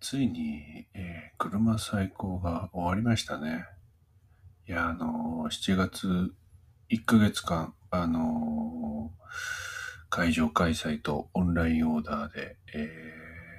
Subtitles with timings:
[0.00, 3.64] ついに、えー車最高が終わりましたね。
[4.68, 6.32] いや、あのー7月
[6.90, 9.20] 1ヶ月間、あのー
[10.10, 12.88] 会場開催とオンラインオーダーで、え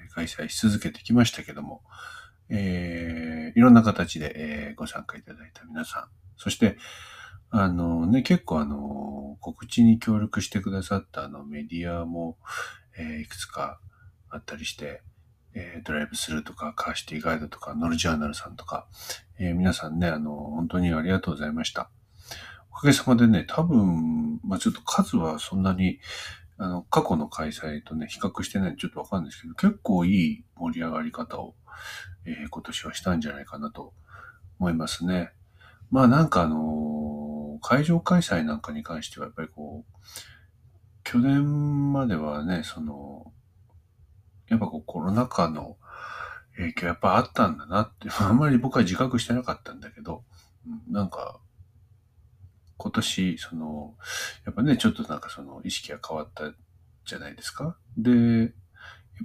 [0.09, 1.83] ー開催し続けてきましたけども、
[2.49, 6.05] えーいろんな形で、えご参加いただいた皆さん、
[6.37, 6.77] そして、
[7.49, 12.37] あのね、結構あの、告知に協力してくださったあのメディアも、
[12.97, 13.79] えいくつか
[14.29, 15.01] あったりして、
[15.54, 18.88] えードライブスルーとか、カーシティガイドとか、ノルジャーナルさんとか、
[19.39, 21.89] えー皆さんね、あの、本当にありがとうございました。
[22.71, 25.99] おかげさまでね、多分、まあちょっと数はそんなに、
[26.58, 31.55] あの、過去の開催とね、比較してないんでちょっとわかるんですけど、結構いい盛り上がり方を、
[32.25, 33.94] えー今年はしたんじゃないかなと
[34.59, 35.31] 思いますね。
[35.89, 39.94] まあなんかあの会場開催なんかに関してはやっぱりこう、
[41.03, 43.33] 去年まではね、その、
[44.51, 45.77] やっぱこうコロナ禍の
[46.57, 50.25] 影響やっぱあったんだなって、 あんまり僕は自覚してなかったんだけど、
[50.89, 51.39] なんか、
[52.77, 53.95] 今年、その、
[54.45, 56.52] やっぱね、ちょっとなんかその意識が変わった
[57.05, 57.77] じゃないですか。
[57.97, 58.52] で、やっ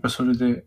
[0.00, 0.64] ぱそれで、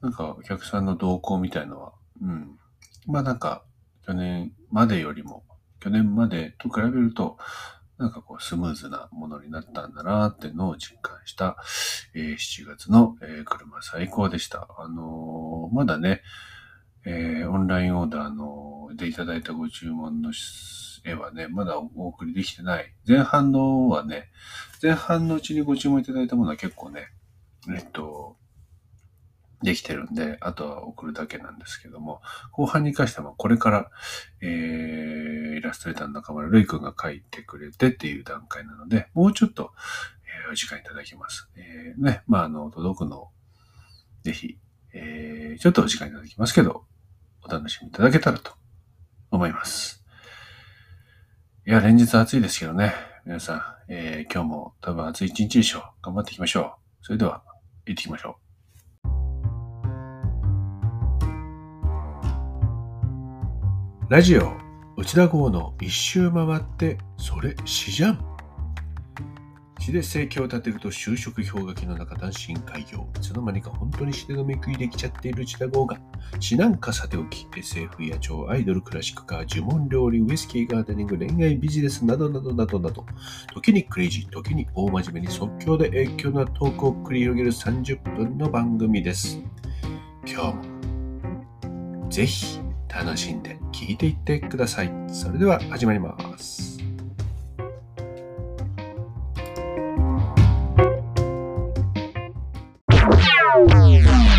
[0.00, 2.58] なんかお客さんの動向みたいのは、うん。
[3.06, 3.62] まあなんか、
[4.06, 5.44] 去年までよりも、
[5.80, 7.38] 去年までと比べると、
[7.98, 11.56] なんかこうスムーズなものになったんだなっていうのを実感した、
[12.14, 14.68] えー7月の、えー車最高でした。
[14.78, 16.22] あのーまだね、
[17.04, 20.32] えーオンラインオーダーのでいただいたご注文の
[21.04, 22.92] 絵はね、まだお送りできてない。
[23.06, 24.28] 前半のはね、
[24.82, 27.08] 前半のうちにご注文いただいたものは結構ね、
[27.74, 28.36] えっと、
[29.62, 32.20] できてるんで、あとは送るだけなんですけども、
[32.52, 33.90] 後半に関してはこれから、
[34.40, 39.72] えー、イラストレーターの中村るいくんが書いてくれてっていう段階なので、もうちょっと、
[40.24, 41.48] えーお時間いただきます。
[41.56, 43.28] えーね、まあ、あの、届くのを、
[44.22, 44.58] ぜひ、
[44.92, 46.84] えー、ちょっとお時間いただきますけど、
[47.42, 48.52] お楽しみいただけたらと
[49.30, 50.04] 思います。
[51.66, 55.82] いや、連日暑いですけどね、皆さん、えー今日も多分暑い一日でしょう。
[56.02, 57.04] 頑張っていきましょう。
[57.06, 57.42] それでは、
[57.86, 58.45] 行ってきましょう。
[64.08, 64.52] ラジオ、
[64.96, 68.24] 内田号の一周回って、それ詩じゃん。
[69.80, 73.08] 詩で生計を立てると就職氷河期の中単身開業。
[73.16, 75.98] いつの間にか本当に詩で飲み食いできちゃっている内田号が、
[76.38, 83.04] 詩なんかさておき、SF や超アイドル、クラシックカー、呪文料理、ウイスキー、ガーデニング、恋愛、ビジネスなどなどなどなど、
[83.54, 89.42] 時にクレイジー、時に大真面目に即興で影響のトークを繰り広げる30分の番組です。
[90.24, 94.92] 今日も、ぜひ楽しんで聞いていってください。
[95.08, 96.78] それでは始まります。
[103.58, 104.36] えー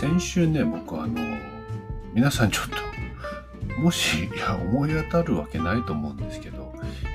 [0.00, 1.14] 先週ね、僕あの、
[2.14, 2.68] 皆さんちょっ
[3.74, 6.72] と、もし、いや、思い当たるわけないと思うんですけど、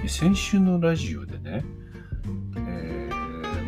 [0.07, 1.65] 先週のラジオでね、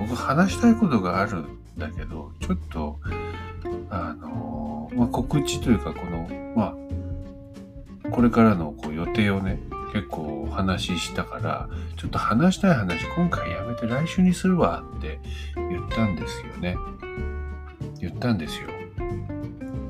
[0.10, 3.00] 僕話したいことがあるんだけど、ちょっと、
[3.90, 6.76] あの、まあ、告知というか、この、ま
[8.06, 9.60] あ、これからのこう予定をね、
[9.94, 15.20] 結構お話ししたから、ちょっと話したい話、今回やめて来週にするわって
[15.56, 16.78] 言ったんですよね。
[18.00, 18.70] 言ったんですよ。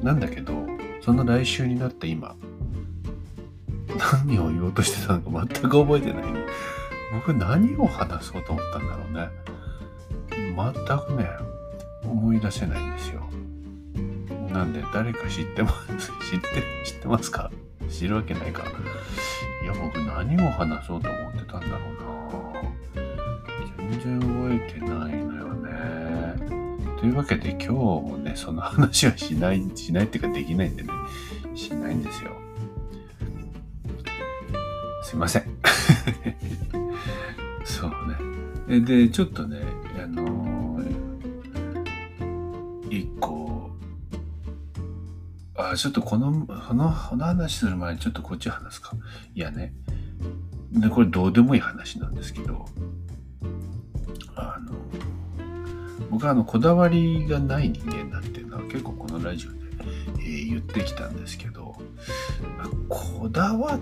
[0.01, 0.53] なんだけど、
[1.01, 2.35] その来週になって今、
[4.25, 6.23] 何を言おうとしてたのか全く覚えてない。
[7.13, 9.29] 僕何を話そうと思ったんだろうね。
[10.57, 11.29] 全くね、
[12.03, 13.21] 思い出せないんですよ。
[14.51, 15.69] なんで誰か知ってま
[15.99, 16.47] す 知って、
[16.83, 17.51] 知ってますか？
[17.89, 18.63] 知るわけないか。
[19.63, 22.97] いや、僕何を話そうと思ってたんだろうな
[23.77, 26.35] 全然覚えてないのよね。
[26.99, 30.89] というわけで今日もね、その話はしない、しないっていうかできないんでね、
[31.55, 32.31] しないんですよ。
[35.03, 35.43] すいません。
[37.63, 37.91] そう
[38.67, 38.81] ね。
[38.81, 39.61] で、ちょっとね、
[40.03, 40.23] あの
[45.71, 48.93] あ、ちょっとこの、この、この話する前にちょっとこっち話すか。
[49.35, 49.73] いやね。
[50.71, 52.65] で、これどうでもいい話なんですけど、
[54.35, 54.73] あの、
[56.09, 59.57] 僕はあの、こだわりがない人間だっていうのは結構このラジオで、
[60.19, 61.75] えー言ってきたんですけど、
[62.89, 63.79] こだわっ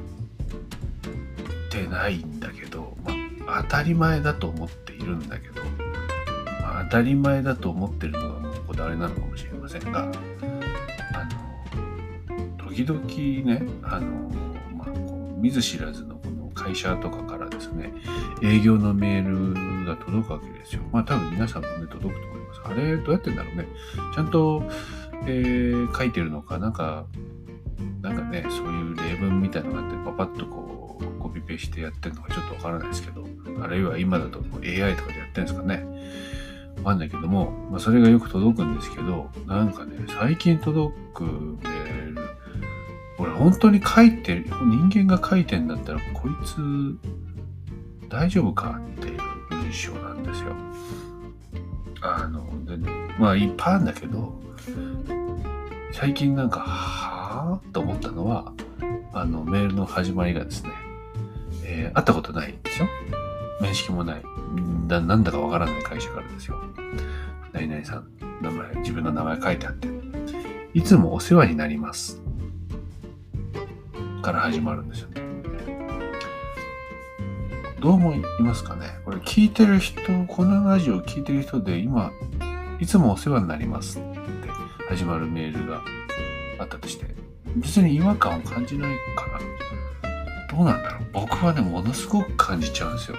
[1.70, 2.98] てないんだけど、
[3.46, 5.62] ま、当たり前だと思っているんだけど、
[6.62, 10.12] ま、当たり前だと思ってるのがもうこだわりなのかもしれませんが、
[12.76, 14.30] 時々ね、あの、
[14.76, 17.94] まあ、こう見ず知らずのこの会社とかからですね、
[18.44, 20.82] 営業のメールが届くわけですよ。
[20.92, 22.62] まあ多分皆さんもね、届くと思います。
[22.66, 23.68] あれ、どうやってんだろうね。
[24.14, 24.64] ちゃんと、
[25.26, 27.06] えー、書いてるのか、なんか、
[28.02, 33.26] なんかね、そういう例文みたいなのがあって、パパッとこう、コピペしてやってるのかちょっとわからないですけど、
[33.62, 35.86] あるいは今だと AI とかでやってるんですかね。
[36.80, 41.85] わかんないけども、まあ、それがよく届くんですけど、なんかね、最近届くメ、
[43.18, 46.98] 俺本当に書いてる、人間が書いてんだったら、こいつ、
[48.10, 49.20] 大丈夫かっていう
[49.50, 50.54] 文章なんですよ。
[52.02, 52.78] あの、で
[53.18, 54.34] まあいっぱいあるんだけど、
[55.92, 58.52] 最近なんか、はぁと思ったのは、
[59.14, 60.72] あの、メールの始まりがですね、
[61.64, 62.88] えー、会ったことないでしょ
[63.62, 64.24] 面識もない。
[64.88, 66.62] だ、なんだかわからない会社からですよ。
[67.54, 68.08] 何々さん、
[68.42, 69.88] 名前、自分の名前書いてあって、
[70.74, 72.25] いつもお世話になります。
[74.26, 75.22] から始まるんですよね。
[77.80, 78.88] どう思いますかね？
[79.06, 82.12] これ聞いてる人、このラジオ聞いてる人で今、
[82.80, 84.10] いつもお世話になりますって
[84.90, 85.84] 始まるメールが
[86.58, 87.06] あったとして、
[87.56, 89.40] 別に違和感を感じないかな
[90.58, 91.04] どうなんだろう？
[91.14, 93.18] 僕はね、ものすごく感じちゃうんですよ。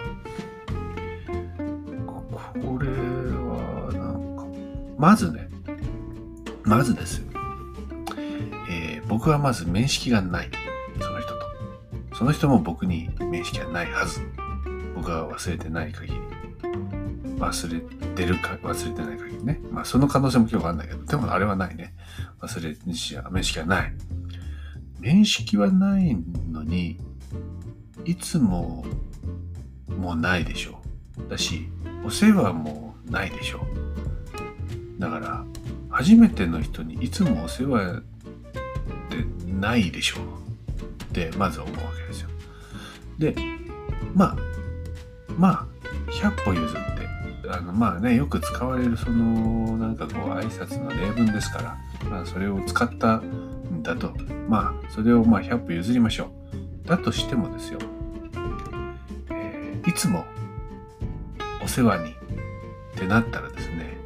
[2.06, 4.44] これは、なんか、
[4.98, 5.48] まずね、
[6.64, 7.26] まずですよ。
[8.68, 10.50] えー、僕はまず面識がない。
[12.16, 12.48] その人。
[12.48, 14.20] も僕に面識がないはず。
[14.94, 16.20] 僕が忘れてない限り。
[17.38, 17.80] 忘れ
[18.14, 19.60] てるか、忘れてない限りね。
[19.70, 21.94] まあその可能性も今日はあるんだけど、でもあれはないね。
[22.40, 23.92] 忘れてしや面識はない。
[24.98, 26.16] 面識はない
[26.50, 26.98] のに、
[28.06, 28.86] いつも
[29.88, 30.80] もうないでしょ
[31.18, 31.30] う。
[31.30, 31.68] だし、
[32.02, 33.66] お世話もないでしょ
[34.98, 35.00] う。
[35.00, 35.44] だから、
[35.90, 38.02] 初めての人にいつもお世話っ
[39.10, 40.45] てないでしょう
[41.24, 42.28] ってまず思うわけですよ。
[43.18, 43.34] で、
[44.14, 44.36] まあ、
[45.38, 45.66] まあ、
[46.10, 46.74] 100歩譲っ
[47.42, 51.76] て、あの、まあね、よく使われるその、なんかこう、挨拶の例文ですから、
[52.10, 54.12] まあ、それを使ったんだと、
[54.48, 56.30] まあ、それをまあ、100歩譲りましょ
[56.84, 56.88] う。
[56.88, 57.80] だとしてもですよ、
[59.30, 60.24] えー、いつも
[61.64, 62.14] お世話にっ
[62.96, 63.98] てなったらですね、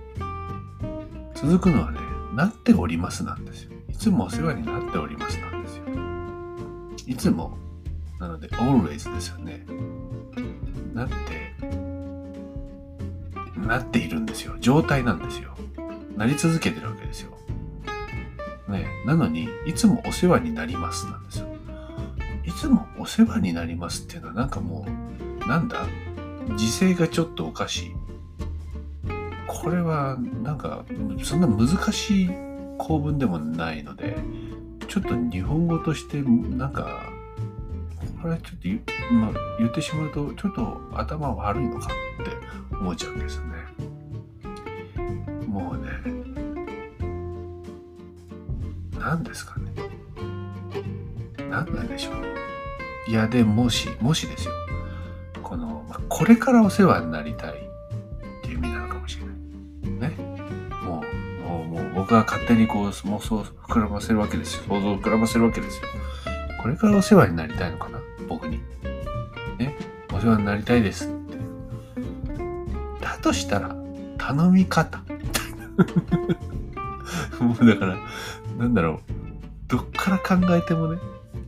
[1.35, 1.99] 続くのはね、
[2.35, 3.73] なっておりますなんですよ。
[3.89, 5.40] いつもお世話になっております。
[7.07, 7.57] いつも、
[8.19, 9.65] なので always ですよね。
[10.95, 11.15] なって、
[13.67, 14.57] なっているんですよ。
[14.61, 15.57] 状態なんですよ。
[16.17, 17.37] なり続けてるわけですよ。
[18.69, 21.49] ね、なのに、いつもお世話になりますなんですよ。
[22.45, 24.87] いつもお世話になりますっていうのはなんかも
[25.45, 25.87] う、なんだ？
[26.57, 27.95] 時勢がちょっとおかしい。
[29.47, 30.85] これはなんか
[31.23, 32.31] そんな難しい
[32.79, 34.17] 構文でもないので、
[34.91, 37.13] ちょっと日本語としてなんか、
[38.21, 38.83] これはちょっと言,、
[39.13, 41.91] まあ、言ってしまうと、ちょっと頭悪いのかっ
[42.25, 43.51] て思っちゃうんですよね。
[45.47, 45.91] もうね、
[48.99, 49.73] 何ですかね。
[51.49, 52.15] 何なんでしょう。
[53.09, 54.55] いや、でもし、もしですよ。
[55.41, 57.70] この、まあ、これからお世話になりたい
[62.11, 64.65] 僕は勝手にこう妄想を膨らませるわけですよ。
[64.67, 65.87] 想像を膨らませるわけですよ。
[66.61, 68.01] これからお世話になりたいのかな？
[68.29, 68.61] 僕に。
[69.59, 69.77] ね？
[70.13, 71.15] お世話になりたいですって。
[73.01, 73.77] だとしたら、
[74.19, 74.99] 頼み方。
[77.39, 77.97] もうだから、
[78.59, 78.99] なんだろう。
[79.69, 80.99] どっから考えてもね、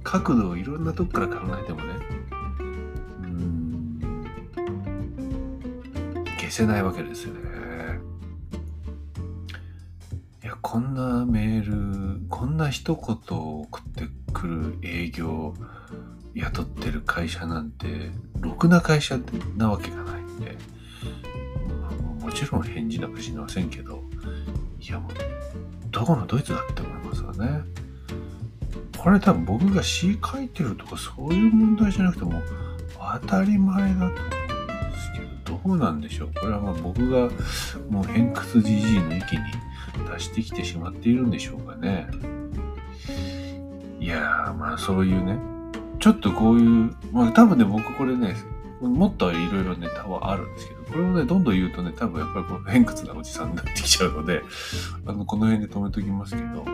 [0.04, 1.86] 角度をいろんなとこから考えてもね、
[3.24, 3.98] うん、
[6.38, 7.40] 消せないわけですよね。
[10.62, 15.54] こんなメール、こんな一言を送ってくる営業、
[16.34, 19.18] 雇ってる会社なんて、ろくな会社
[19.56, 20.56] なわけがないんで、
[22.20, 24.04] もちろん返事なんかしませんけど、
[24.80, 25.12] いやもう、
[25.90, 27.64] どこのドイツだって思いますわね。
[28.96, 32.40] これ多分僕が詩書いてるとかそういう問題じゃなくても
[33.20, 37.28] 当たり前だと思うんですけどどうなんでしょうこれはまあ僕が
[37.90, 39.42] もう偏屈じじいの域に
[40.00, 42.08] 達してきてしまっているんでしょうかね。
[44.00, 45.38] いや、まあそういうね、
[46.00, 48.36] ちょっとこういう、まあ多分ね、僕これね、
[48.80, 54.42] もっといろいろネタはあるんですけど、これをね、どんどん言うとね、多分やっぱりこう偏屈なおじさんになってきちゃうので、
[55.06, 56.64] あの、この辺で止めときますけど、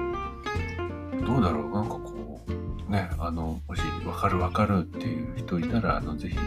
[1.27, 2.41] どうだろうなんかこ
[2.89, 6.39] う、ね、あの、もしわかるわかるっていう人いたら、あの、ぜひ、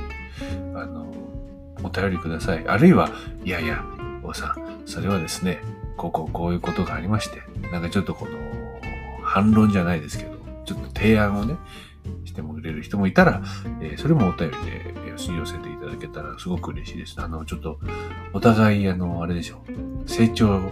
[0.74, 1.14] あの、
[1.84, 2.68] お便りください。
[2.68, 3.10] あるいは、
[3.44, 3.84] いやいや、
[4.24, 5.62] 王さん、それはですね、
[6.02, 8.32] こうこうこういうことがありまして、なんかちょっとこの、
[9.22, 11.56] 反論じゃないですけど、ちょっと提案をね、
[12.26, 13.44] してもくれる人もいたら、
[13.82, 17.16] えー、それもお便りで寄せていただけたらすごく嬉しいです。
[17.20, 17.80] あの、ちょっと、
[18.34, 19.64] お互い、あの、あれでしょ
[20.06, 20.10] う。
[20.10, 20.72] 成長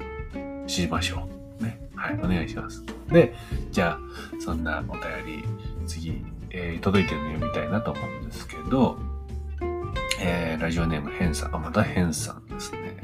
[0.66, 1.64] しましょう。
[1.64, 1.80] ね。
[1.96, 2.84] はい、お願いします。
[3.10, 3.36] で、
[3.72, 4.00] じゃあ、
[4.40, 5.44] そんなお便り、
[5.86, 8.98] 次、えー、届いてるの読みたいなと思うんですけど、
[10.22, 11.56] えー、ラジオネーム、ヘンさん。
[11.56, 12.99] あ、またヘンさんですね。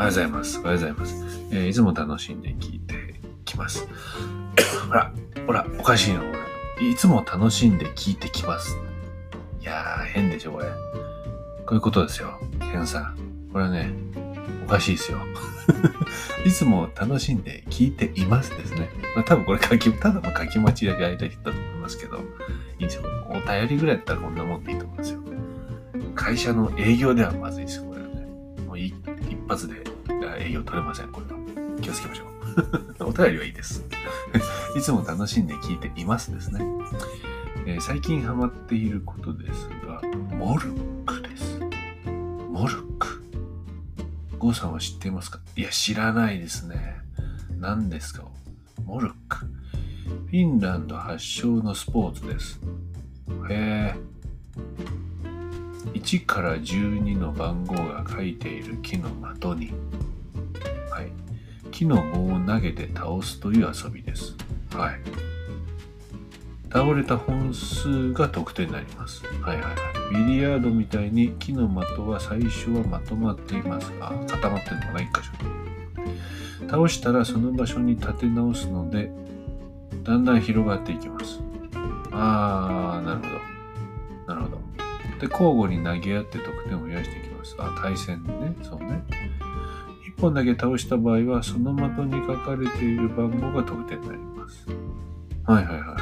[0.00, 0.56] ありがとうございます。
[0.56, 1.46] ありがとうございます。
[1.52, 3.86] えー、いつも楽しんで聞いてきます。
[4.88, 5.12] ほら、
[5.46, 6.26] ほら、おかしいの、こ
[6.80, 6.88] れ。
[6.88, 8.78] いつも楽しんで聞いてきます。
[9.60, 10.64] いやー、変でしょ、これ。
[11.66, 12.40] こういうことですよ。
[12.60, 13.16] ヘンさん。
[13.52, 13.92] これはね、
[14.64, 15.18] おかしいですよ。
[16.46, 18.88] いつも楽しんで聞いていますですね。
[19.14, 22.20] まあ、多分これ書き、ただの書き間違いだったと思いますけど、い
[22.78, 23.02] いんですよ。
[23.28, 25.20] お便りぐらいだったらこんなもんでいいと思いますよ。
[26.14, 28.26] 会社の営業ではまずいですよ、これはね。
[28.66, 28.94] もう一
[29.46, 29.89] 発で
[30.50, 31.40] 営業取れません、これは。
[31.80, 33.06] 気をつけましょう。
[33.08, 33.84] お便りはいいです。
[34.76, 36.60] いつも楽しんで聞いていますですね。
[37.66, 40.02] えー、最近ハマっていることですが、
[40.36, 41.60] モルックです。
[42.50, 43.22] モルック。
[44.38, 45.38] ゴーさんは知っていますか？
[45.56, 46.96] いや、知らないですね。
[47.58, 48.24] 何ですか？
[48.84, 49.36] モルック。
[49.36, 52.60] フィンランド発祥のスポーツです。
[53.48, 53.94] へえ。
[55.94, 59.72] 1から12の番号が書いている木の的に、
[61.80, 64.36] 木の棒を投げて倒すという遊びです。
[64.74, 65.00] はい。
[66.70, 69.24] 倒れた本数が得点になります。
[69.40, 69.70] はいはいは
[70.12, 70.26] い。
[70.26, 75.20] ビリヤードみたいに木の的は最初はまとまっていますが、固まってるのかな、一箇
[76.60, 76.68] 所。
[76.68, 79.10] 倒したらその場所に立て直すので、
[80.04, 81.40] だんだん広がっていきます。
[82.12, 83.24] あー、なるほ
[84.26, 84.34] ど。
[84.34, 84.60] なるほど。
[85.18, 87.56] で、交互に投げ合って得点を増やしていきます。
[87.58, 88.54] あ、対戦ね。
[88.62, 89.02] そうね。
[90.20, 94.66] 本だけ倒した場合は、その的に書かれている番号が得点になります。
[95.46, 95.96] はいはいはいはい。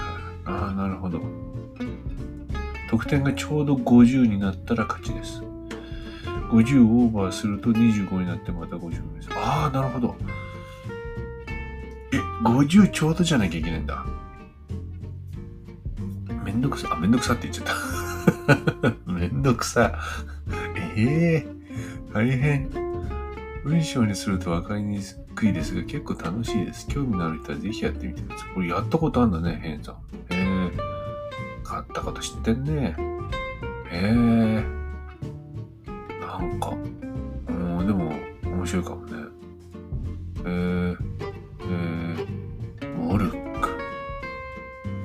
[0.46, 1.20] ああ、なるほど。
[2.90, 5.42] 得点がちょうど50になったら勝ちです。
[6.50, 9.28] 50オーバーすると25になってまた50です。
[9.32, 10.16] ああ、なるほど。
[12.12, 14.04] え、50ちょうどじゃなきゃいけないんだ。
[16.44, 17.66] めんどくさ、あ、めんどくさって言っちゃっ
[18.86, 18.94] た。
[19.12, 19.98] めんどくさ。
[20.96, 22.87] ええー、大変。
[23.64, 25.00] 文章にすると分かりに
[25.34, 26.86] くいですが、結構楽しいです。
[26.88, 28.54] 興味のある人はぜひやってみてください。
[28.54, 29.94] これやったことあるんだね、ヘンさん。
[30.34, 30.70] へえ。
[31.64, 32.96] 買ったこと知ってんね。
[33.90, 34.64] へえ。
[36.20, 38.12] なんか、うん、でも、
[38.44, 39.12] 面白いかもね。
[40.44, 40.48] へえ。
[40.90, 40.96] へ
[42.82, 42.86] え。
[42.96, 43.68] モルック。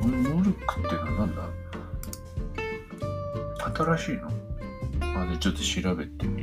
[0.01, 0.07] モ
[0.41, 1.41] ルックっていうのは何だ？
[3.75, 4.29] 新しいの？
[5.19, 6.42] あ、で、ちょっと調べてみ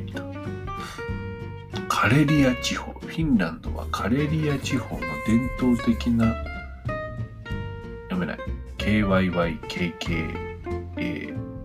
[2.01, 2.93] カレリア地方。
[2.93, 6.33] フィンランドはカレリア地方の伝統的な、
[8.09, 8.39] 読めない。
[8.79, 10.33] KYYKKA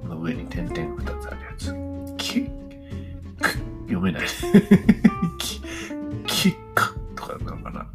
[0.07, 1.75] の上に点々2つあるやつ。
[2.19, 2.51] キッ
[3.41, 3.49] ク、
[3.85, 4.27] 読めない。
[5.39, 5.63] キ
[6.27, 7.85] キックとかなのかな。
[7.85, 7.87] っ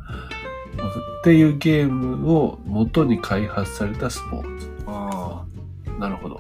[1.24, 4.68] ていうゲームを元に開発されたスポーツ。
[4.88, 5.46] あ
[5.88, 6.40] あ、なるほど。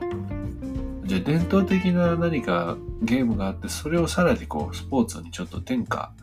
[1.12, 6.14] じゃあ伝統的な何かゲームがあって、それをさらにこう、スポーツにちょっと転化、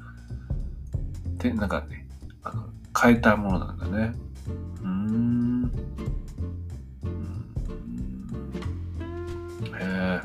[1.39, 2.07] てなんかね、
[2.43, 4.15] あの、変えたものなんだね。
[4.81, 5.71] うーん。
[9.75, 10.23] へえ。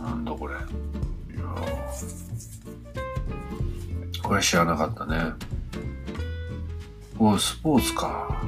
[0.00, 0.54] なんだこれ。
[0.54, 0.62] いや
[4.22, 5.32] これ知らなかったね。
[7.18, 8.40] おスポーツか。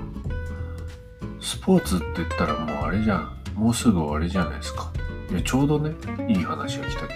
[1.41, 3.36] スポーツって言ったらもうあれじゃん。
[3.57, 4.93] もうすぐ終わりじゃないですか。
[5.31, 5.93] いや、ちょうどね、
[6.29, 7.15] いい話が来たけ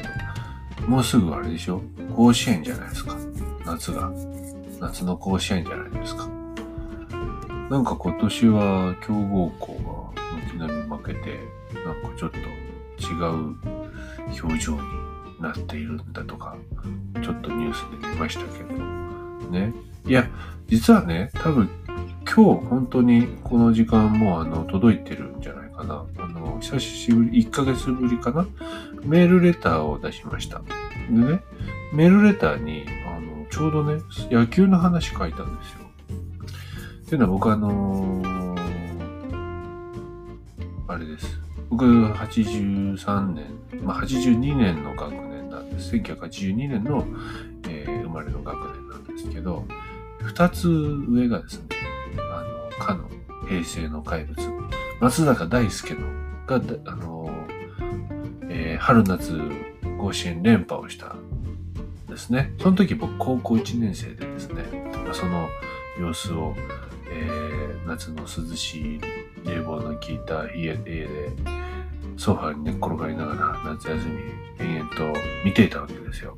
[0.83, 1.83] ど、もうすぐあれでしょ？
[2.17, 3.17] 甲子園じゃないですか。
[3.65, 4.11] 夏が。
[4.81, 6.29] 夏の甲子園じゃないですか。
[7.69, 11.39] なんか今年は強豪校が軒並み負けて、
[11.85, 12.43] なんかちょっと違
[13.29, 13.57] う
[14.43, 14.81] 表情に
[15.41, 16.57] なっているんだとか、
[17.23, 18.75] ちょっとニュースで見ましたけど、
[19.51, 19.73] ね。
[20.07, 20.29] いや、
[20.67, 21.69] 実はね、多分
[22.25, 26.05] 今日本当にこの時間もあの届いてるんじゃないかな。
[26.61, 28.47] 久しぶり、1ヶ月ぶりかな
[29.03, 30.63] メールレターを出しました。
[31.11, 31.41] でね、
[31.93, 35.81] メールレターに、あの、ちょうどね、野球の話書いたんですよ。
[37.03, 38.71] っていうのは僕あのー、
[40.87, 41.41] あれです。
[41.69, 43.47] 僕83年、
[43.83, 45.95] まあ、82年の学年なんです。
[45.97, 47.05] 1982年の、
[47.69, 49.65] えー、生まれの学年なんですけど、
[50.23, 51.65] 二つ上がですね、
[52.19, 52.45] あ
[52.79, 53.09] の、かの
[53.49, 54.37] 平成の怪物、
[55.01, 56.20] 松坂大輔の
[56.59, 57.31] が、あの、
[58.49, 59.39] えー、春夏
[59.99, 61.15] 甲子園連覇をした
[62.09, 62.53] ですね。
[62.59, 64.65] その時僕高校1年生でですね、
[65.13, 65.49] その
[65.99, 66.57] 様子を、
[67.09, 69.01] えー、夏の涼しい
[69.45, 71.09] 冷房の効いた家で、
[72.17, 74.07] ソファに寝っ転がりながら夏休
[74.59, 75.13] み延々と
[75.45, 76.37] 見ていたわけですよ。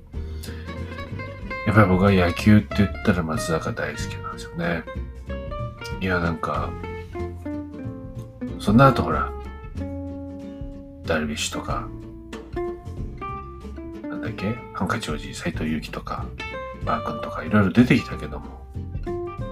[1.67, 4.83] やっぱり僕は野球って言ったら松坂大輔なんですよね。
[6.01, 6.71] いや、なんか、
[8.59, 9.33] そんな後ほら、
[11.05, 11.89] ダルビッシュとか、
[14.03, 16.27] なんだっけハンカチ王子、斎藤佑樹とか、
[16.85, 18.63] バー君とかいろいろ出てきたけども、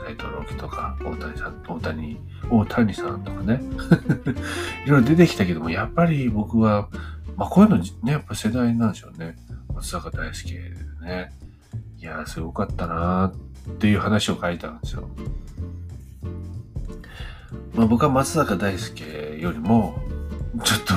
[0.05, 3.61] 斎藤朗希とか、大谷さん、大谷、大谷さんとかね、
[4.87, 6.89] いろいろ出てきたけども、やっぱり僕は、
[7.37, 9.37] まあこういうのね、やっぱ世代なんでしょうね。
[9.75, 10.55] 松坂大輔
[11.03, 11.33] ね。
[11.99, 15.09] いやー、すごかったなーっていう話を書いたんですよ。
[17.75, 19.99] まあ僕は松坂大輔よりも、
[20.65, 20.95] ちょっと、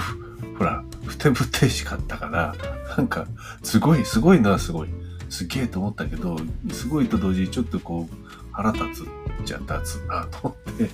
[0.58, 2.56] ほら、ふてぶてしかったから、
[2.98, 3.26] なんか、
[3.64, 4.90] すごい、すごいな、すごい。
[5.30, 6.38] すげえと思ったけど、
[6.72, 8.16] すごいと同時にちょっとこう、
[8.52, 9.08] 腹立つ
[9.46, 10.90] じゃ立つなと思って、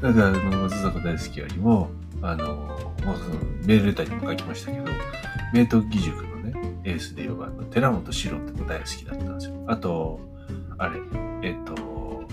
[0.00, 1.90] だから、あの、松坂大輔よりも、
[2.22, 2.46] あの、
[3.04, 3.34] もうその
[3.66, 4.84] メールレターにも書きましたけど、
[5.52, 6.52] 明徳義塾のね、
[6.84, 9.64] エースで4番の寺本史郎っての大好きだったんですよ。
[9.66, 10.20] あと、
[10.78, 11.00] あれ、
[11.42, 12.24] えっと、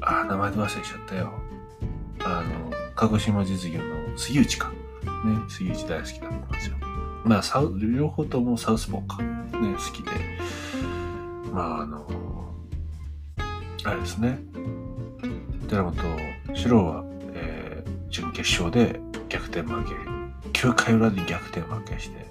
[0.00, 1.32] あー、名前で忘れちゃったよ。
[2.20, 4.72] あの、鹿児島実業の杉内か。
[5.26, 6.76] ね、杉内大好きだったんですよ。
[7.24, 9.22] まあ、サウ、両方ともサウスポーか。
[9.22, 10.10] ね、好きで。
[11.52, 12.06] まあ、あの、
[13.84, 14.38] あれですね。
[15.68, 15.94] 寺本
[16.54, 17.04] 史郎は、
[17.34, 19.94] えー準決勝で逆転負け。
[20.52, 22.26] 9回裏で逆転負けして、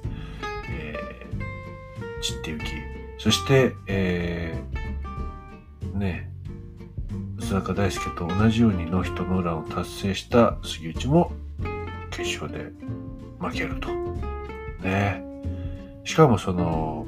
[0.70, 2.64] えー散ってゆき。
[3.20, 6.30] そして、えーね、
[7.38, 11.32] 松坂大輔と同じようにノーヒットノーランを達成した杉内も
[12.16, 12.72] 決勝で
[13.40, 13.90] 負けると。
[14.84, 15.24] ね。
[16.04, 17.06] しかもその、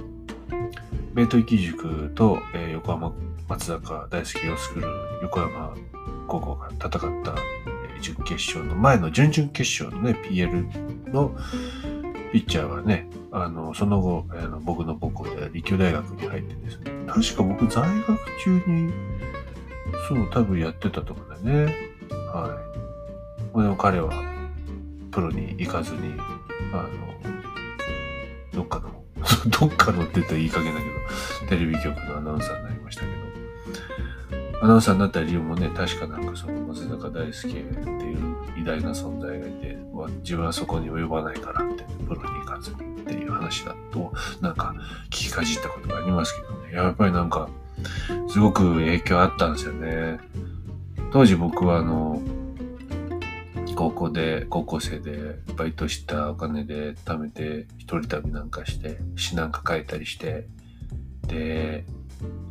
[1.13, 3.13] 明徳義塾と、えー横浜
[3.47, 4.87] 松坂大輔を作る
[5.21, 5.73] 横浜
[6.27, 6.89] 高校が戦っ
[7.23, 7.35] た、
[7.95, 11.35] えー準決勝の前の準々決勝のね、PL の
[12.31, 18.93] ピッチャーはね、あの、その後、あの僕の母校で立教大学に入ってですね、確か僕在学中に、
[20.07, 21.73] そう、多分やってたとこだね。
[22.33, 22.59] は
[23.55, 23.61] い。
[23.61, 24.11] でも彼は、
[25.17, 26.13] プロに行かずに、
[26.71, 26.89] あの、
[28.53, 29.03] どっかの、
[29.49, 30.85] どっかのって言ったらいい加減だけ
[31.45, 39.75] ど、テレビ局のアナウンサーになりましたけど、アナウンサーになった理由もね、確かなんかその松坂大輔っていう偉大な存在がいて、
[40.21, 44.75] 自分はそこに及ばないからって、プロに行かずにっていう話だと、なんか
[45.05, 47.49] 聞きかじったことがありますけどね、やっぱりなんか、
[48.29, 50.19] すごく影響あったんですよね。
[51.11, 52.21] 当時僕はあの、
[53.77, 60.47] 高校で、高校生でバイトしたお金で貯めて一人旅なんかして、詩なんか書いたりして、
[61.27, 61.85] で、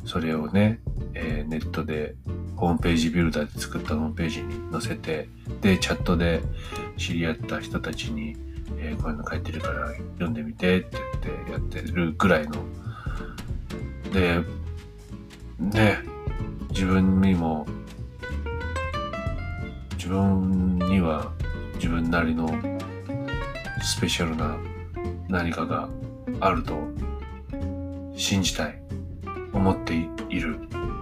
[0.04, 0.78] それをね、
[1.14, 2.14] えーネットで
[2.54, 5.28] ホームページビルダーで作ったホームページに載せて、
[5.62, 6.42] で、チャットで
[6.96, 8.36] 知り合った人たちに、
[8.78, 12.54] えーこういうの書いてるから読んでみてって言ってやってるぐらいの。
[14.12, 14.42] で、
[15.58, 15.98] ね、
[16.70, 17.66] 自分にも、
[20.06, 21.32] 自分には
[21.74, 22.48] 自分なりの
[23.82, 24.56] スペシャルな
[25.28, 25.88] 何かが
[26.38, 26.78] あると
[28.14, 28.80] 信じたい。
[29.52, 29.94] 思って
[30.28, 30.60] いる。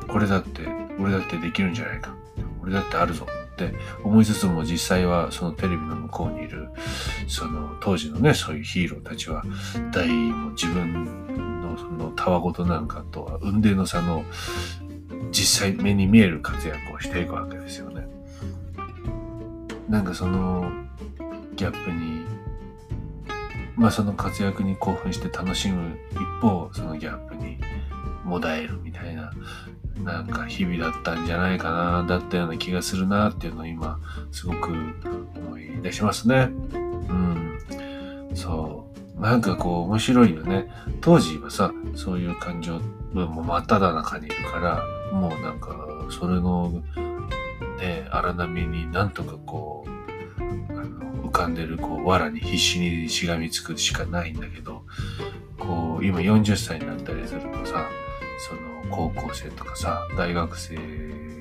[0.09, 0.62] これだって、
[0.99, 2.14] 俺だってできるんじゃないか。
[2.62, 6.71] 俺だってあるぞって思いつつも実際はそのテレビの向こうにいる、
[7.29, 9.45] その当時のね、そういうヒーローたちは、
[9.93, 14.25] 大も自分のそのたわごとなんかとは運命の差の
[15.31, 18.04] 実際目に見える活躍をしていくわけですよね。
[19.88, 20.70] なんかその
[21.57, 22.25] ギャップに、
[23.77, 27.59] まあその活躍に興奮して楽しむ一方、そのギャップに
[28.25, 29.33] もだえるみたいな、
[30.03, 33.99] なんか日々だったんじゃないかな、だったような気がするなっていうのを今、
[34.33, 34.73] すごく
[35.37, 36.51] 思い出しますね。
[36.73, 36.79] う
[37.12, 37.59] ん。
[38.35, 39.20] そう。
[39.20, 40.68] なんかこう面白いよね。
[41.01, 42.81] 当時はさ、そういう感情、
[43.12, 45.77] もう真っ只中にいるから、もうなんか、
[46.11, 46.83] それの、
[47.79, 54.83] ね、荒波になんとかこう、浮かんでるこう藁に必死にしがみつくしかないんだけど、
[55.59, 57.89] こう、今40歳になったりするとさ、
[58.39, 58.61] その
[58.91, 60.77] 高校生とかさ、大学生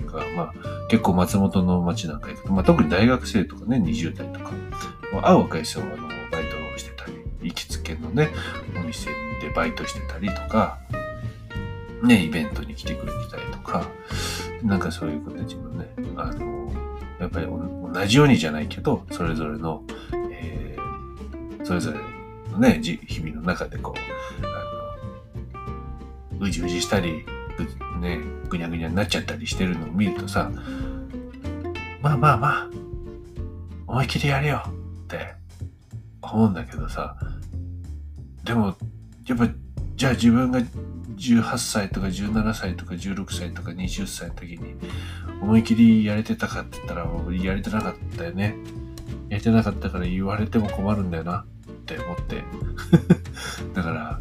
[0.06, 0.54] が、まあ
[0.89, 4.52] 結構松本の街なんか行くと、まあ特に大学生とかね、20代とか、
[5.22, 7.13] 会う若い人はあのバイトをしてたり、
[7.50, 8.30] 行きつけのね、
[8.76, 9.10] お店
[9.41, 10.80] でバイトしてたりとか、
[12.03, 13.87] ね、イベントに来てくれてたりとか、
[14.61, 16.71] なんかそういう子たちのね、あの、
[17.19, 19.83] やっぱり同じようにじゃないけど、それぞれの、
[20.31, 21.99] えーそれぞれ
[22.51, 24.49] のね、日々の中でこう、あ
[26.37, 27.25] の、うじうじしたり、
[27.57, 30.51] ぐね、ぐにゃぐにゃになっちゃったりしてるのを見るとさ、
[32.01, 32.69] まあまあまあ、
[33.87, 35.35] 思い切りやれよって
[36.21, 37.15] 思うんだけどさ、
[38.43, 38.75] でも、
[39.25, 39.47] やっぱ、
[39.95, 40.59] じゃあ自分が
[41.23, 44.75] 18歳とか17歳とか16歳とか20歳の時に
[45.41, 47.07] 思い切りやれてたかって言ったら
[47.43, 48.55] やれてなかったよね。
[49.29, 52.43] やれてなかったから言われても困るんだよなって思って。
[53.73, 54.19] だから、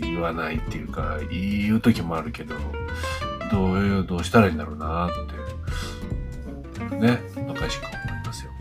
[0.00, 2.54] 言わないっていうか、言う時もあるけど、
[3.50, 5.10] どう、どうしたらいいんだろうなっ
[6.88, 8.52] て、ね、おかしく思いますよ。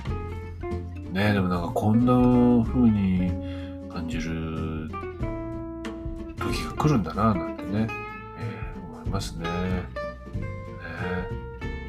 [1.12, 3.45] ね、でもなんかこんな風に
[6.86, 7.88] 来るんだな、なんてね、
[8.38, 9.50] えー、思いますね。
[9.50, 9.50] ね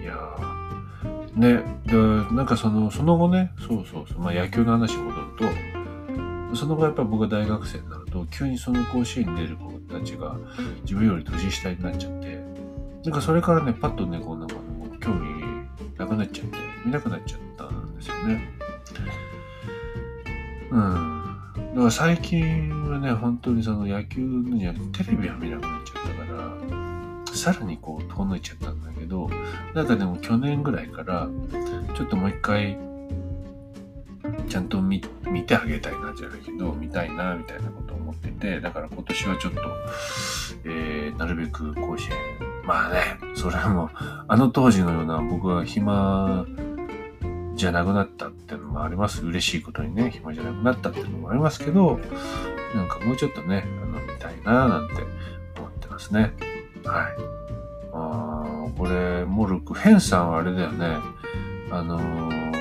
[0.03, 0.17] いや
[1.35, 1.95] ね、で、
[2.35, 5.27] なんかその、その後ね、そうそうそう、まあ野球の話戻る
[6.51, 10.39] と、その後やっぱり僕が大学生になると、急にその甲子園に出る子たちが
[10.85, 12.43] 自分より年下になっちゃって、
[13.05, 15.29] なんかそれからね、パッとね、こうなんかもう興味
[15.99, 16.57] なくなっちゃって、
[16.87, 18.49] 見なくなっちゃったんですよね。
[20.71, 21.16] うん。
[21.77, 29.29] だから最近はね、本当にその野球のじゃテレビは見なくなっちゃったから、さらにこう遠のいちゃったんだけど、
[29.75, 31.29] なんかでも去年ぐらいから、
[31.95, 32.79] ちょっともう一回、
[34.49, 39.61] ちゃんと見てあげたいなじゃないけど、見たいなみたいなことを思ってて、だから今年はちょっと、
[40.65, 42.09] えー、なるべく甲子園、
[42.65, 43.91] まあね、それはもう、
[44.29, 46.47] あの当時のような僕は暇
[47.57, 49.25] じゃなくなったっていうのもあります。
[49.25, 51.99] 嬉しいことにね、暇じゃなくなったっていうのもありますけど、
[52.75, 54.95] なんかもうちょっとね、あの、見たいななんて
[55.59, 56.33] 思ってますね。
[56.85, 57.17] はい。
[57.93, 60.99] あこれ、モルク、ヘンさんはあれだよね。
[61.71, 62.53] あのー、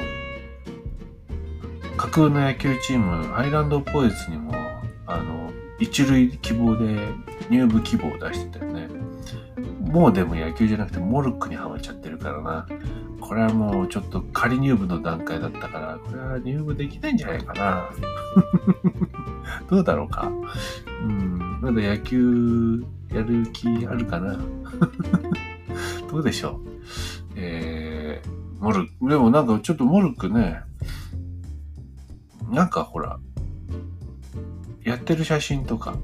[1.97, 4.53] 架空の野球チーム、アイランドポエツにも、
[5.05, 7.09] あの、一塁希望で
[7.49, 8.87] 入部希望を出してたよね。
[9.81, 12.67] もうでも野球じゃなくてモルックにハマっちゃってるからな。
[13.27, 17.89] これはもうちょっと仮入部の段階だったから、これは入部できないんじゃないかな。
[19.67, 20.31] どうだろうか。
[21.03, 24.37] うん、まだ野球やる気あるかな。
[26.11, 26.69] どうでしょう。
[27.35, 30.61] えー、モルクでもなんかちょっとモルクね、
[32.51, 33.19] なんかほら、
[34.83, 35.97] やってる写真とか、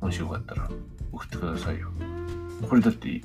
[0.00, 0.70] もしよかったら
[1.10, 1.88] 送ってくださいよ。
[2.68, 3.20] これだって、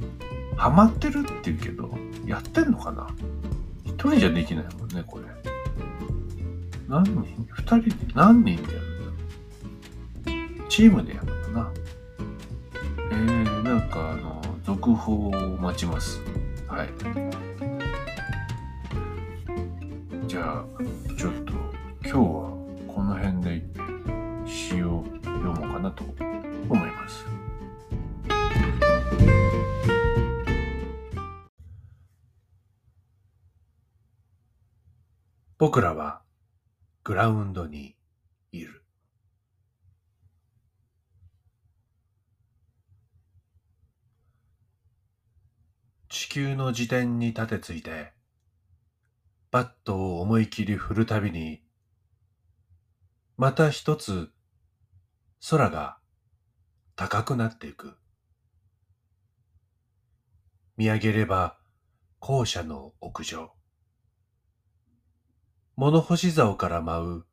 [0.55, 3.07] ハマってるって言うけど、やってんのかな？
[3.85, 5.25] 一人じゃできないもんね、これ。
[6.87, 7.47] 何人？
[7.49, 7.95] 二人で？
[8.13, 9.03] 何人でやるん
[10.61, 10.67] だ？
[10.69, 11.71] チームでやるのかな？
[13.11, 16.21] えー、なんかあの、続報を待ちます。
[16.67, 16.89] はい。
[20.27, 20.65] じゃあ、
[35.63, 36.21] 僕らは
[37.05, 37.95] グラウンドに
[38.51, 38.83] いる。
[46.09, 48.11] 地球の自転に立てついて、
[49.51, 51.63] バットを思い切り振るたびに、
[53.37, 54.33] また一つ
[55.49, 55.97] 空が
[56.97, 57.93] 高くなっていく。
[60.75, 61.57] 見上げれば
[62.19, 63.53] 校舎の屋上。
[65.75, 67.25] 物干し竿から舞う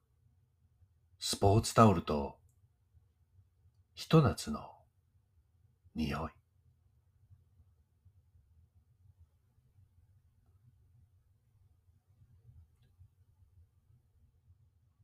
[1.19, 2.39] スポーツタオルと
[3.93, 4.61] ひと夏の
[5.95, 6.31] 匂い。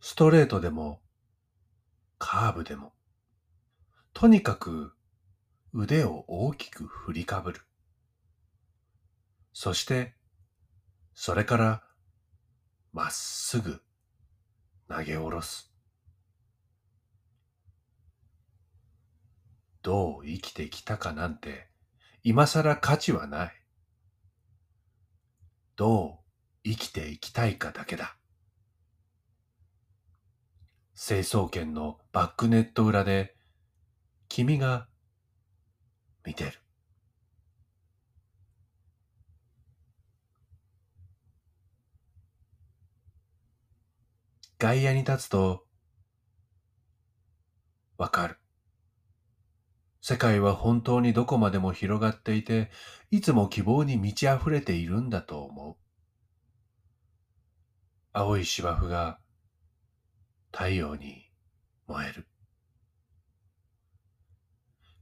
[0.01, 1.03] ストレートでも
[2.17, 2.95] カーブでも
[4.15, 4.95] とにかく
[5.75, 7.61] 腕を大きく振りかぶる。
[9.53, 10.15] そして
[11.13, 11.86] それから
[12.97, 13.83] まっすぐ
[14.89, 15.71] 投げ下ろす。
[19.83, 21.69] どう生きてきたかなんて
[22.23, 23.53] 今更価値はない。
[25.77, 26.21] ど
[26.65, 28.17] う生きていきたいかだけだ。
[30.95, 33.37] 成層圏のバックネット裏で
[34.29, 34.89] 君が
[36.25, 36.66] 見てる。
[44.59, 45.67] 外野に立つと、
[47.99, 48.39] わかる。
[50.01, 52.71] 世界は本当にどこまでも広がっていて、
[53.11, 55.77] いつも希望に満ち溢れているんだと思う。
[58.15, 59.19] 青い芝生が
[60.53, 61.31] 太陽に
[61.87, 62.27] 燃える。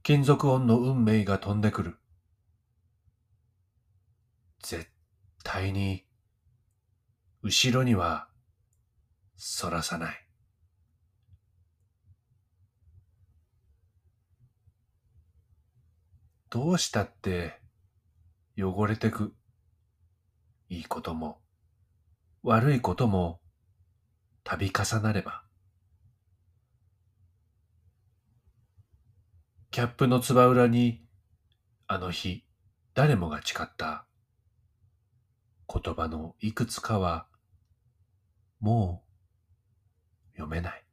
[0.03, 1.97] 金属音の運命が飛んでくる。
[4.61, 4.89] 絶
[5.45, 6.05] 対に
[7.41, 8.27] 後ろには
[9.37, 10.25] 反らさない。
[16.49, 17.59] どうしたって
[18.57, 19.35] 汚れてく。
[20.69, 21.41] いいことも
[22.43, 23.39] 悪いことも
[24.43, 25.43] 度重なれば。
[29.71, 31.05] キャップのつば裏に
[31.87, 32.45] あの日
[32.93, 34.07] 誰もが誓った
[35.67, 37.27] 言葉のいくつかは
[38.61, 39.04] もう
[40.35, 40.85] 読めない。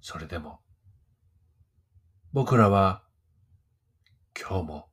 [0.00, 0.60] それでも
[2.32, 3.02] 僕らは
[4.38, 4.88] 今日も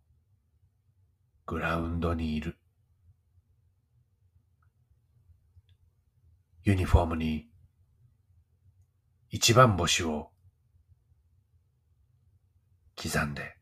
[1.46, 2.58] グラウンドにいる。
[6.64, 7.50] ユニフォームに
[9.30, 10.32] 一番星を
[12.96, 13.53] 刻んで。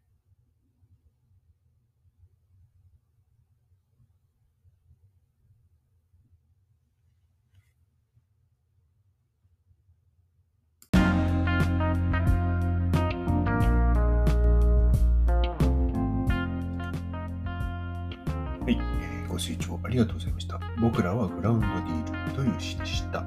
[19.42, 20.60] ご清聴ありがとうございました。
[20.80, 23.26] 僕らはグラウンドにいるという詩でした。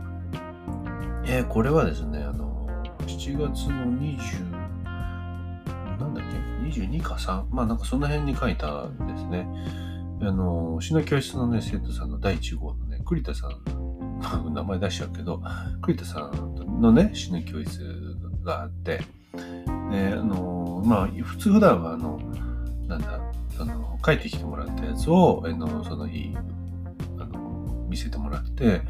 [1.27, 2.69] えー、これはですね、あの、
[3.01, 4.51] 7月の20、
[5.99, 6.25] なんだっ
[6.73, 7.47] け ?22 か 3?
[7.51, 9.49] まあなんかその辺に書いたんですね。
[10.23, 15.43] あの、詩の教室のね、生徒さんの第1号のね、栗田さん、名前出しちゃうけど、
[15.83, 17.81] 栗田さんのね、詩の教室
[18.45, 19.01] があって、
[19.91, 22.21] で、あの、まあ、普通普段は、あの、
[24.05, 26.37] 帰ってきてもらったやつを、あの、その日、
[27.19, 28.83] あの、見せてもらって、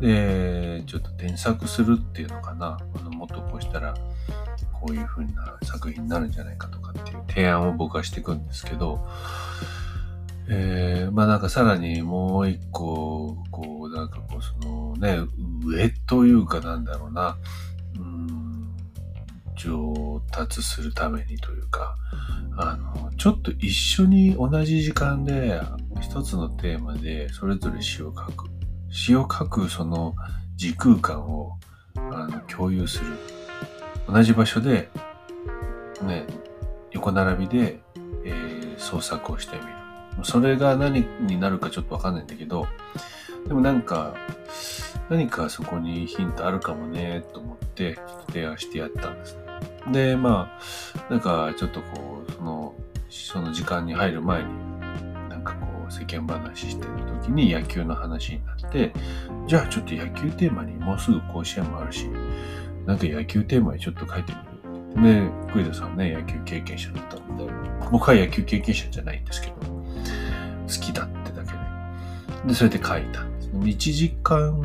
[0.00, 2.78] で、ちょっと添削するっていうのかな。
[2.94, 3.94] あのもっとこうしたら、
[4.72, 9.06] こういう風な作品になるんじゃないかとかっていう提案を僕はしていくんですけど、
[10.48, 15.18] えー、まあなんかさらにもう一個、こう、なんかこう、そのね、
[15.64, 17.36] 上というかなんだろうな、
[19.56, 21.96] 上達するためにというか、
[22.56, 25.60] あの、ちょっと一緒に同じ時間で
[26.00, 28.46] 一つのテーマでそれぞれ詩を書く。
[28.90, 30.14] 詩を書くその
[30.54, 31.58] 時空間を
[31.96, 33.06] あの共有する。
[34.08, 34.88] 同じ場所で、
[36.02, 36.26] ね、
[36.92, 37.80] 横並びで、
[38.24, 39.76] えー、創作をしてみる。
[40.24, 42.66] それが何になるかちょっとわかんないんだけど、
[43.46, 44.14] でもなんか、
[45.10, 49.45] 何かそこにヒントあるかもね、と思って、提案してやったんです。
[49.92, 50.50] で、ま
[51.08, 52.74] あ、なんかちょっとこう、その、
[53.08, 54.48] その時間に入る前に、
[55.28, 56.90] なんかこう、世間話してる
[57.22, 58.92] 時に野球の話になって、
[59.46, 62.08] じゃあちょっと野球テーマにもうすぐ甲子園もあるし、
[62.84, 64.46] なんか野球テーマにちょっと書いてみる。
[65.02, 67.52] で、栗田さんね、野球経験者だったので、
[67.90, 69.84] 僕は野球経験者じゃないんですけど、好
[70.68, 71.58] きだってだけで。
[72.48, 73.50] で、それで書いたんです。
[73.50, 74.60] 1時間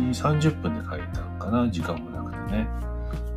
[0.00, 2.68] に30分で書いたのかな、時間もなくてね。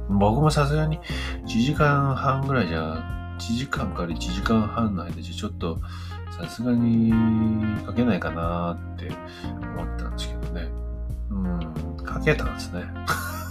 [0.10, 1.00] 僕もさすがに
[1.46, 3.04] 1時間半ぐらいじゃ、
[3.40, 5.80] 1時間から1時間半の間じゃちょっと
[6.32, 7.12] さすがに
[7.86, 9.12] 書けないかなって
[9.76, 10.70] 思ったんですけどね。
[11.30, 11.60] うん、
[12.06, 12.84] 書けたんですね。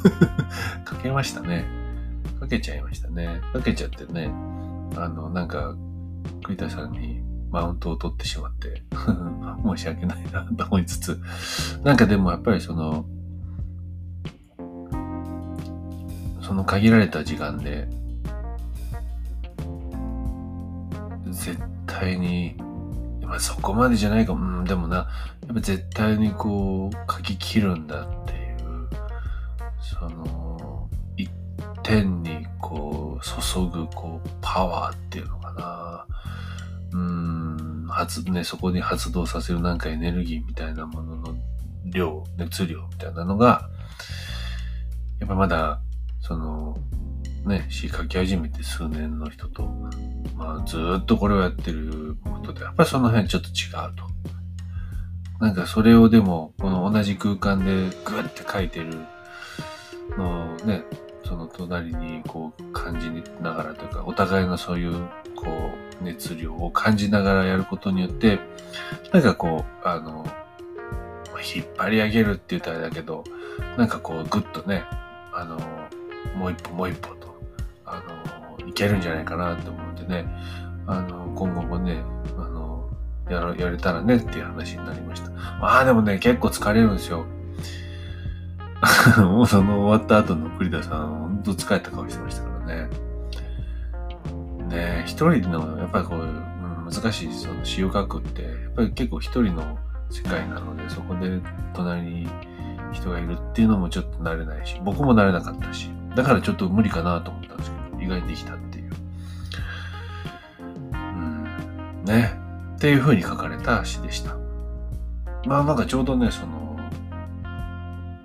[0.88, 1.64] 書けましたね。
[2.40, 3.40] 書けちゃいましたね。
[3.52, 4.30] 書けちゃってね、
[4.96, 5.74] あの、なんか、
[6.44, 8.82] 栗田さんにマウントを取ってしまって、
[9.76, 11.20] 申し訳ないなと思いつつ、
[11.82, 13.06] なんかでもやっぱりその、
[16.46, 17.88] その限られた時間で、
[21.32, 22.54] 絶対に、
[23.22, 25.02] まあそこまでじゃないかも、うん、でもな、や
[25.50, 28.88] っぱ絶対にこう、書き切るんだっていう、
[29.80, 31.28] その、一
[31.82, 36.06] 点にこう、注ぐ、こう、パワーっていうのかな。
[36.92, 41.34] うん、発、ね、そこに発動させるなんかエネルギーみたいなものの
[41.86, 43.68] 量、熱量みたいなのが、
[45.18, 45.80] やっぱまだ
[46.26, 46.76] その、
[47.46, 49.62] ね、詩書き始めて数年の人と、
[50.34, 54.04] まあずっとこれをやってることで、やっぱりその辺ちょっと違うと。
[55.38, 59.06] なんかそれをでも、この同じ空間でグッて書いてる
[60.18, 60.82] のをね、
[61.24, 63.08] その隣にこう感じ
[63.40, 65.46] ながらというか、お互いのそういうこ
[66.00, 68.40] う熱量を感じながらやることによって、
[69.12, 70.26] なんかこう、あの、
[71.54, 73.22] 引っ張り上げるって言ったらあれだけど、
[73.76, 74.82] なんかこうグッとね、
[75.32, 75.60] あの、
[76.34, 77.40] もう一歩もう一歩と、
[77.84, 78.02] あ
[78.60, 80.26] の、いけるんじゃないかなと思ってね、
[80.86, 82.02] あの、今後もね、
[82.36, 82.90] あの、
[83.28, 85.30] やら、やれたらねっていう話になりました。
[85.60, 87.26] まあでもね、結構疲れるんですよ。
[89.18, 92.88] もうその終わった後の栗田さん、ほんと疲れた顔してましたからね。
[94.68, 99.78] ね一人の、やっぱりこう、うん、難しいその詩を書くって、やっぱり結構一人の
[100.10, 101.40] 世界なので、そこで
[101.74, 102.28] 隣に
[102.92, 108.90] 人がいるっていうのもちょっと慣れないし、僕も慣れなかったし、だからちょっと無理かなと思ったんですけど、意外にできたっていう。
[110.92, 112.04] うん。
[112.04, 112.32] ね。
[112.76, 114.34] っていう風に書かれた詩でした。
[115.46, 116.78] まあなんかちょうどね、その、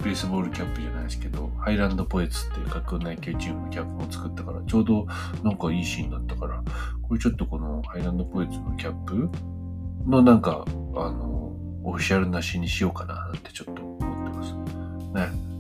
[0.03, 5.05] ベースボールキャップじゃないですけど、ハイランドポエツっていう学内系チームのキャップを作ったから、ちょうど
[5.43, 6.63] なんかいいシーンだったから、
[7.01, 9.29] これちょっとこのハイランドポエツのキャップ
[10.07, 10.71] のなんか、あ
[11.11, 14.53] の、オフィシャルな詩にしようかななんてちょっと思ってます。
[15.33, 15.50] ね。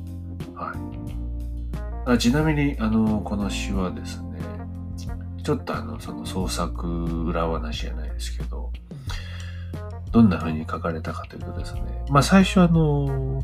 [2.11, 2.17] はい。
[2.17, 4.39] あちなみに、あの、この詩はですね、
[5.43, 6.87] ちょっとあの、その創作
[7.25, 8.71] 裏話じゃないですけど、
[10.11, 13.43] どんな風に書かれたかというとですね、まあ最初あの、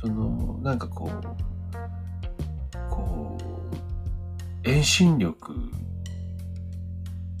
[0.00, 1.26] その、なんかこう、
[2.90, 3.38] こ
[4.64, 5.54] う、遠心力、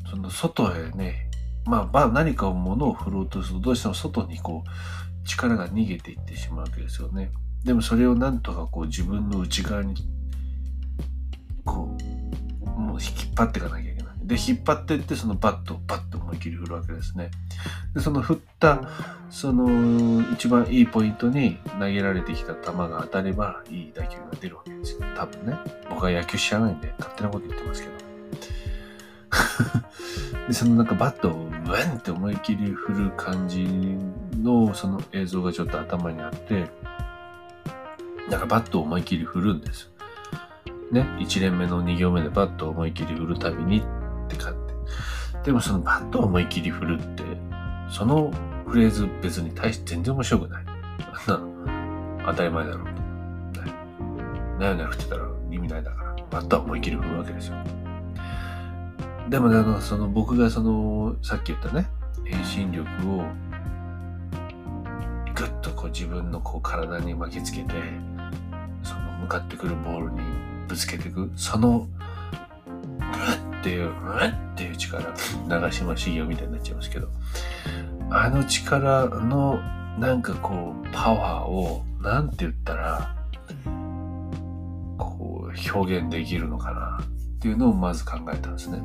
[0.08, 1.28] その外へね、
[1.66, 7.32] まあ、まあ何か物を振ろうとすると、どうしても外にこう、力が逃げていってしまうわけですよね。
[7.64, 9.94] でもそれをなんとかこう自分の内側に、
[11.70, 11.96] こ
[12.66, 14.14] う、もう引っ張っていかなきゃいけない。
[14.24, 17.30] で、引っ張っていって、そのバットをバッと思い切り振るわけですね。
[17.94, 18.88] で、その振った、
[19.30, 25.00] その、一番いいポイントに投げられてきた球が当たれば、いい打球が出るわけですよ。
[25.16, 25.58] 多分ね。
[25.88, 27.94] 僕は野球知らないんで、勝手なこと言ってますけど。
[30.48, 33.66] で、そのなんかバットをウェンって思い切り振る感じ
[34.42, 36.70] の、その映像がちょっと頭にあって、
[38.28, 39.89] なんかバットを思い切り振るんです。
[40.92, 41.02] ね。
[41.18, 43.82] 1連目の2行目でバットを思い切り振るたびにっ
[44.28, 44.60] て書いて。
[45.44, 47.24] でもそのバットを思い切り振るって、
[47.88, 48.30] その
[48.66, 50.64] フレーズ別に対して全然面白くない。
[51.26, 53.00] あんな当たり前だろうと。
[54.60, 57.56] なよなよ振ってたら意味ないだから、バットは思い切り振るわけですよ。
[59.28, 61.88] でもね、あの、その僕がその、さっき言ったね、
[62.24, 63.24] 遠心力を
[65.34, 67.74] ぐっとこう自分のこう体に巻きつけて、
[68.82, 70.20] その向かってくるボールに
[70.70, 71.88] ぶつけていく、その
[73.60, 73.92] っていう、うん
[74.52, 75.04] っていう力、
[75.48, 77.08] 長島茂雄みたいになっちゃいますけど、
[78.08, 79.58] あの力の
[79.98, 83.16] なんかこう、パワーを、なんて言ったら、
[84.96, 88.80] こう、表現できるのかなっていうのをまず考えたんですね。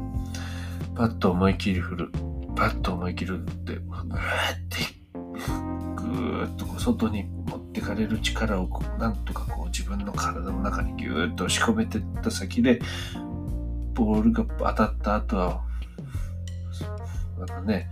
[0.96, 2.12] パッと思い切り振る。
[2.56, 4.16] パッと思い切るって、ぐーっ
[4.70, 4.78] て、
[5.96, 7.35] ぐーっと外に
[7.76, 12.80] ってかれる力を、なんとかこう自分の体の中にぎゅーっと押し込めてった先で、
[13.94, 15.62] ボールが当たった後は、
[17.38, 17.90] なんかね、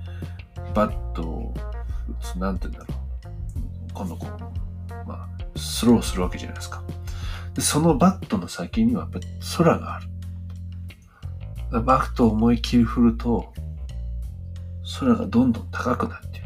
[0.74, 1.54] バットを、
[2.38, 3.94] なんて言うんだろう。
[3.94, 6.82] 今度こう、まあ、スローするわけじゃないですか。
[7.54, 10.08] で、そのバットの先にはやっぱり空がある。
[11.82, 13.52] バットを思い切り振ると、
[15.00, 16.43] 空がどんどん高くなっていく。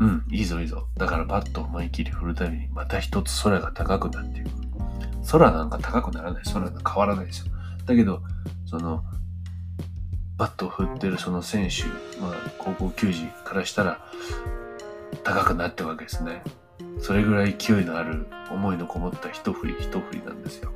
[0.00, 0.88] うん、いいぞいいぞ。
[0.96, 4.50] だからバットを思い切り振るたびに、また一つ空が高くなっていく。
[5.30, 6.42] 空なんか高くならない。
[6.44, 7.52] 空なんか変わらないですよ。
[7.84, 8.22] だけど、
[8.64, 9.04] その、
[10.38, 11.84] バットを振ってるその選手、
[12.18, 14.00] まあ、高校球児からしたら、
[15.22, 16.42] 高くなってるわけですね。
[16.98, 20.72] それぐらい勢いのある思いのこもった一振り一振りなんですよ。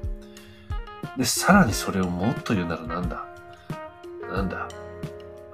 [1.16, 3.24] で、さらにそれをもっと言うならなんだ？
[4.30, 4.68] なんだ？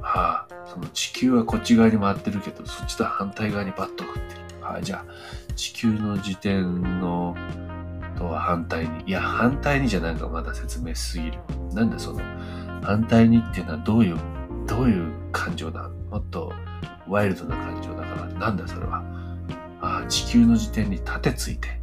[0.02, 4.40] ああ、その地球はこっち側に回ってるけど、そっちと反対側にバット振ってる。
[4.62, 7.36] ああ、じゃあ、地球の時点の
[8.20, 9.04] とは反対に。
[9.06, 11.38] いや、反対にじゃなんかまだ説明すぎる。
[11.72, 12.20] なんだその、
[12.82, 14.16] 反対にっていうのはどういう、
[14.66, 16.52] どういう感情だもっと
[17.08, 19.02] ワイルドな感情だから、なんだそれは。
[19.80, 21.80] ああ、地球の時点に盾ついて。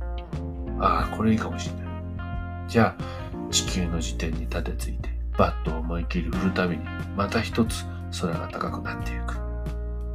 [0.80, 1.86] ああ、これいいかもしれない。
[2.67, 6.84] じゃあ、地球の時点に盾ついて、バットを思い切り振るたびに、
[7.15, 7.86] また一つ
[8.21, 9.36] 空が高くなっていく。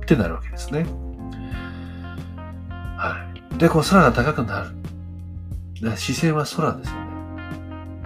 [0.03, 0.85] ってなるわけですね。
[2.97, 3.59] はい。
[3.59, 4.65] で、こう空が高くな
[5.83, 5.97] る。
[5.97, 7.13] 視線は空ですよね。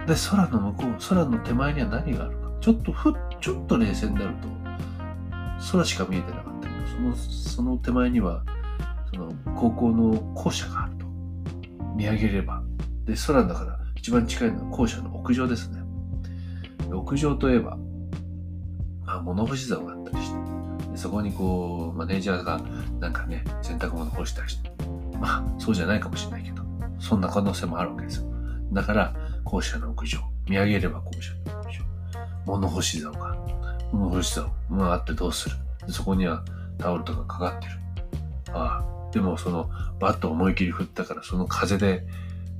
[0.07, 2.51] で、空の向こう、空の手前には何があるか。
[2.61, 4.47] ちょっとふっ、ちょっと冷静になると、
[5.71, 8.43] 空しか見えてなかったけど、その、その手前には、
[9.13, 11.05] その高校の校舎があると。
[11.95, 12.61] 見上げれば。
[13.05, 15.81] で、空だから一番近いのは校舎の屋上ですね。
[16.91, 17.77] 屋上といえば、
[19.07, 22.61] まあ、物干し竿があったりして、そこにこう、マネージャーが
[22.99, 24.69] なんかね、洗濯物干したりして、
[25.19, 26.61] まあ、そうじゃないかもしれないけど、
[26.99, 28.25] そんな可能性もあるわけですよ。
[28.73, 30.19] だから、校舎の屋上。
[30.49, 31.83] 見上げれば校舎の屋上。
[32.45, 33.35] 物干し竿が。
[33.93, 34.51] 物干し竿。
[34.69, 35.55] まああってどうする
[35.87, 36.43] そこには
[36.77, 37.73] タオルとかかかってる。
[38.53, 39.11] ああ。
[39.13, 42.05] でもそのバット思い切り振ったからその風で、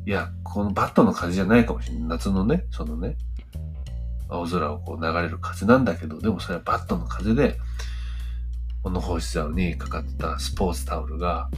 [0.06, 2.08] いや、このバットの風じゃないかもしれない。
[2.10, 3.18] 夏のね、そのね、
[4.30, 7.58] 青空をこう流れる風なんだけど、でもそれはバットの風で、
[8.84, 11.50] 物干し竿にかかったスポーツタオルが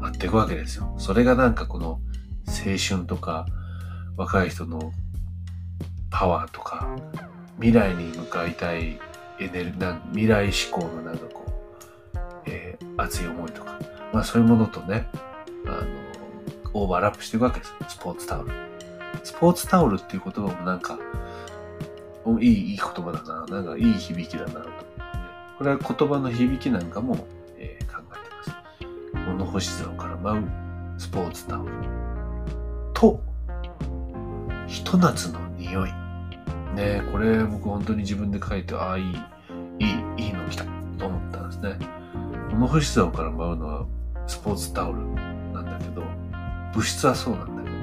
[0.00, 0.94] 舞っていくわけですよ。
[0.98, 2.00] それがなんかこの
[2.46, 3.46] 青春とか
[4.16, 4.92] 若い人の
[6.10, 6.88] パワーとか
[7.56, 8.98] 未来に向かいたい
[9.40, 13.78] エネルな未来志向のなんかこう、えー、熱い思いとか、
[14.12, 15.06] まあそういうものとね、
[15.66, 15.86] あの、
[16.72, 17.74] オーバーラップしていくわけです。
[17.88, 18.50] スポーツタオル。
[19.22, 20.98] スポーツタオルっていう言葉もなんか、
[22.40, 23.46] いい、いい言葉だな。
[23.46, 24.68] なんかいい響きだなと。
[25.58, 29.28] これは言葉の響きなんかも、えー、考えてます。
[29.28, 30.44] 物干し竿から舞う
[30.98, 31.72] スポーツタオル。
[32.94, 33.20] と、
[34.66, 35.92] ひと夏の匂い。
[36.74, 39.10] ねこれ僕本当に自分で書いて、ああ、いい、い
[40.18, 40.64] い、いいの来た
[40.98, 41.78] と思ったんですね。
[42.50, 43.86] 物干し竿から舞うのは
[44.26, 44.98] スポーツタオル
[45.52, 46.02] なんだけど、
[46.74, 47.76] 物質はそうなんだけど、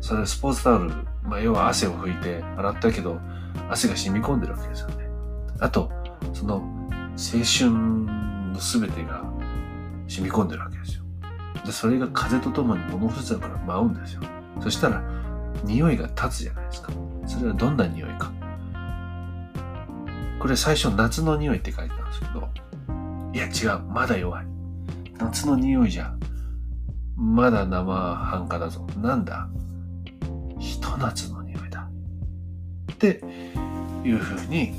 [0.00, 0.92] それスポーツタオル、
[1.26, 3.20] まあ要は汗を拭いて洗ったけど、
[3.68, 5.08] 汗が染み込んでるわけですよね。
[5.60, 5.90] あと、
[6.32, 9.24] その青春の全てが
[10.08, 11.04] 染み込んでるわけですよ。
[11.64, 14.22] で、それが風とともに物干し竿から舞うんですよ。
[14.60, 15.02] そしたら、
[15.64, 16.92] 匂いが立つじゃないですか。
[17.26, 18.30] それはどんな匂いか。
[20.38, 22.48] これ最初夏の匂いって書いてたんですけど、
[23.32, 24.46] いや違う、まだ弱い。
[25.18, 26.14] 夏の匂いじゃ、
[27.16, 28.86] まだ生半可だぞ。
[29.00, 29.48] なんだ
[30.96, 31.88] と夏の匂いだ。
[32.92, 33.20] って
[34.04, 34.72] いう風に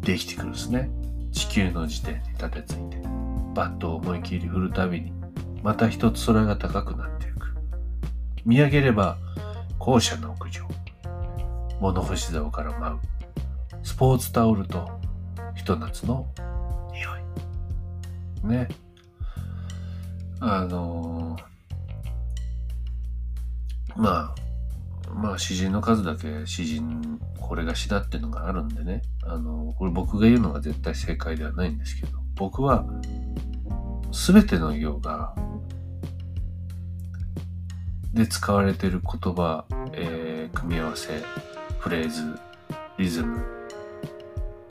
[0.00, 0.90] できてくるんですね。
[1.32, 2.96] 地球の時点に立てついて、
[3.54, 5.12] バットを思い切り振るたびに、
[5.62, 7.54] また一つ空が高くなっていく。
[8.44, 9.18] 見上げれば、
[9.78, 10.62] 校舎の屋上。
[11.80, 12.98] 物干し竿から舞う。
[13.82, 14.88] スポーツタオルと
[15.54, 16.26] ひと夏の
[16.92, 17.08] 匂
[18.46, 18.48] い。
[18.48, 18.68] ね。
[20.40, 24.43] あのー、まあ、
[25.12, 29.02] まあ詩人の数だけ詩人これが詩だっていうのがあるんでね。
[29.24, 32.86] あの、これ僕が言うのが絶対正解ではないんですけど、僕は
[34.12, 35.34] 全ての行が
[38.14, 41.22] で使われている言葉、えー、組み合わせ、
[41.80, 42.38] フレーズ、
[42.96, 43.42] リズム、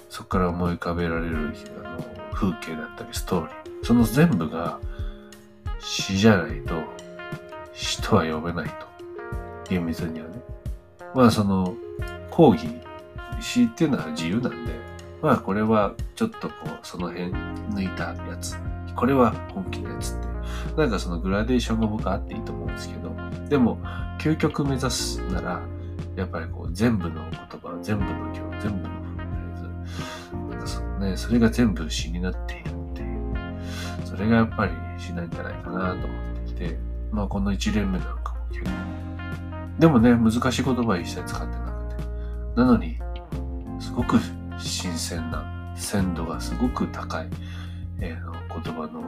[0.09, 1.53] そこから思い浮かべられる
[1.83, 4.79] あの風景だったりストーリー、その全部が
[5.79, 6.81] 詩じゃないと
[7.73, 8.92] 詩とは呼べないと。
[9.73, 10.41] 厳密にはね。
[11.15, 11.75] まあその
[12.29, 12.67] 講義、
[13.39, 14.73] 詩っていうのは自由なんで、
[15.21, 18.57] まあこれはちょっとこうその辺抜いたやつ、
[18.95, 20.27] これは本気のやつって、
[20.77, 23.11] なんかそのグラデーションが僕あっていいと思うんですけど、
[23.49, 23.79] でも
[24.19, 25.61] 究極目指すなら、
[26.15, 29.63] やっぱりこう全部の言葉、全部の行、全部のフレーズ、
[30.49, 33.33] なんかそのね、それが全部詩になっているっていう、
[34.05, 36.77] それがやっぱり詩ないんじゃないかなと思っていて、
[37.11, 38.71] まあこの一連目なんかも結構、
[39.79, 42.03] でもね、難しい言葉は一切使ってなくて、
[42.55, 42.99] なのに、
[43.79, 44.17] すごく
[44.59, 47.27] 新鮮な、鮮度がすごく高い、
[47.99, 49.03] えー、の言葉の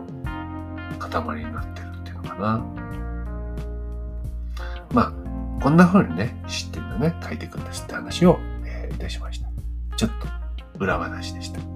[0.97, 2.65] 塊になってるっていうのかな。
[4.91, 5.13] まあ、
[5.61, 9.47] こんな風にね、知ってるのね、書いていくんですって話を、えー、いたしました。
[9.95, 11.74] ちょっと裏話でした。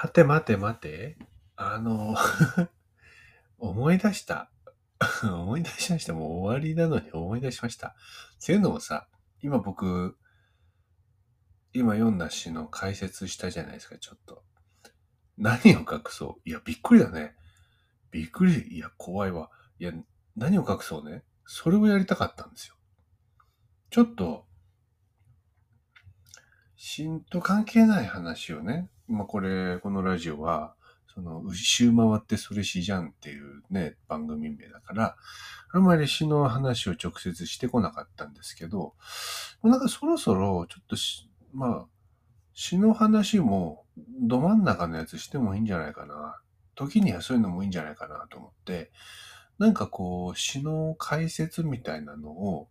[0.00, 1.18] 待て待て待て。
[1.56, 2.14] あの、
[3.58, 4.52] 思い出した。
[5.24, 6.12] 思い出しました。
[6.14, 7.88] もう終わりなのに思い出しました。
[7.88, 7.92] っ
[8.44, 9.08] ていうのもさ、
[9.42, 10.16] 今僕、
[11.72, 14.44] 今読んだ詩の解説したじゃないですか、ちょっと。
[15.36, 16.48] 何を隠そう？
[16.48, 17.34] いや、びっくりだね。
[18.10, 18.76] びっくり。
[18.76, 19.50] いや、怖いわ。
[19.80, 19.92] いや、
[20.36, 21.24] 何を隠そうね？
[21.44, 22.76] それをやりたかったんですよ。
[23.90, 24.46] ちょっと、
[26.76, 30.74] 詩と関係ない話をね、まあこれ、このラジオは、
[31.12, 35.16] その、一周回ってそれ詩じゃんっていうね、番組名だから、
[35.72, 38.94] あんまり詩の話を直接してこなかったんですけど、
[39.62, 40.96] なんかそろそろちょっと
[41.52, 41.86] まあ、
[42.54, 43.84] 詩の話も
[44.20, 46.40] ど真ん中のやつしてもいいんじゃないかな。
[46.74, 48.92] 時にはそういうのもいいんじゃないかなと思って、
[49.58, 52.68] なんかこう、詩の解説みたいなのを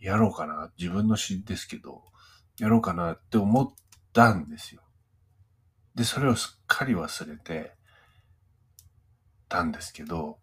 [0.00, 0.70] やろうかな。
[0.78, 2.02] 自分の詩ですけど、
[2.58, 3.68] やろうかなって思っ
[4.12, 4.82] たんですよ。
[5.94, 7.74] で、それをすっかり忘れて
[9.48, 10.38] たんですけど、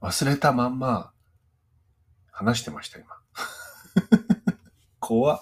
[0.00, 1.12] 忘れたまんま
[2.30, 3.06] 話してました、今。
[5.00, 5.40] 怖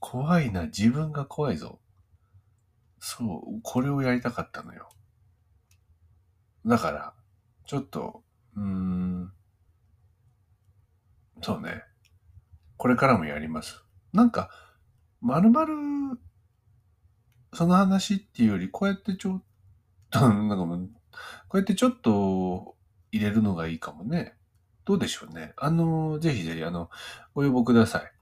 [0.00, 0.66] 怖いな。
[0.66, 1.80] 自分が怖いぞ。
[3.00, 4.88] そう、これをやりたかったのよ。
[6.64, 7.14] だから、
[7.66, 8.24] ちょっと、
[8.56, 9.32] うーん、
[11.42, 11.84] そうね。
[12.76, 13.84] これからもやります。
[14.12, 14.50] なんか、
[15.20, 15.74] まるまる、
[17.56, 19.42] その話っていうより、こうやってちょっ
[20.10, 20.88] と、 なんかもう、
[21.48, 22.76] こうやってちょっと
[23.10, 24.36] 入れるのがいいかもね。
[24.84, 25.54] どうでしょうね。
[25.56, 26.90] あの、ぜひぜひ、あの、
[27.34, 28.12] ご要望ください。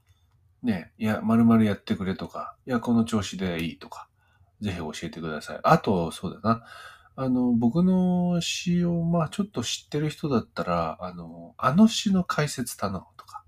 [0.65, 4.09] ね、いや、まるまるやってくれとか、いや、この調子でいいとか、
[4.61, 5.59] ぜひ教えてください。
[5.63, 6.65] あと、そうだな。
[7.17, 13.43] あの、僕の詩を、まあ、ちょっと知ってる人だったら、あの、あの詩の解説頼むとか、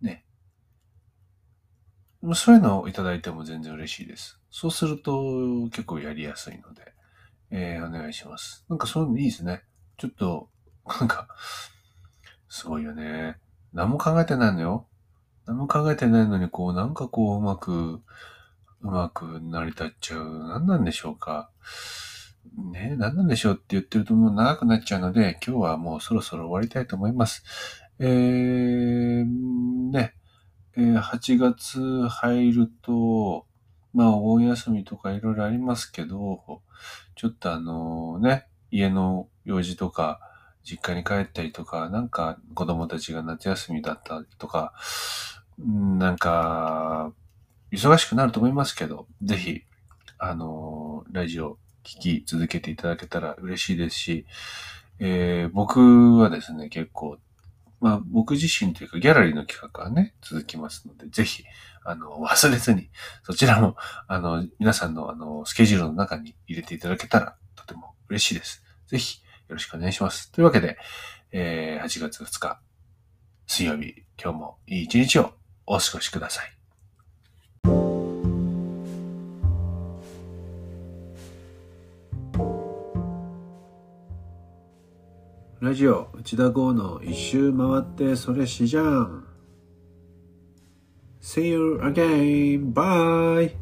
[0.00, 0.24] ね。
[2.34, 4.38] そういうのをいただいても全然嬉しいです。
[4.50, 6.92] そうすると結構やりやすいので、
[7.50, 8.64] えー、お願いします。
[8.68, 9.62] なんかそういうのいいですね。
[9.98, 10.48] ちょっと、
[10.86, 11.28] なんか、
[12.48, 13.36] すごいよね。
[13.72, 14.86] 何も考えてないのよ。
[15.46, 18.02] 何も考えてないのに、こう、なんかこう、うまく、
[18.80, 20.48] うまく成り立っちゃう。
[20.48, 21.50] 何なんでしょうか。
[22.72, 27.44] ね何なんでしょうって言ってるともう長くなっちゃうので、今日はもうそろそろ終わりたいと思います。
[27.98, 29.24] えー、
[29.90, 30.14] ね、
[30.76, 33.46] え8月入ると、
[33.94, 36.62] まあ、お盆休みとかいろいろありますけど、
[37.14, 40.20] ちょっとあのね、家の用事とか、
[40.64, 44.72] 実家に帰ったりとか、なんか子供たちが夏休みだったりとか、
[45.58, 47.12] なんか、
[47.70, 49.62] 忙しくなると思いますけど、ぜひ、
[50.18, 54.26] あの、ラジオ聞き続けていただけたら嬉しいですし、
[54.98, 57.18] えー僕はですね、結構、
[57.82, 61.42] まあ僕自身というかギャラリーの企画はね、続きますので、ぜひ、
[61.84, 62.90] あの、忘れずに、
[63.24, 63.76] そちらも、
[64.06, 68.62] あの、皆さんの、あの、スケジュールの中に入れていただけたら、とても嬉しいです。
[68.86, 70.30] ぜひ、よろしくお願いします。
[70.30, 70.78] というわけで、
[71.32, 72.60] えー8月2日、
[73.48, 75.34] 水曜日、今日もいい一日を
[75.66, 76.61] お過ごしください。
[85.62, 89.24] ラジオ内田剛の一周回ってそれしじゃん。
[91.20, 92.72] See you again.
[92.74, 93.52] Bye.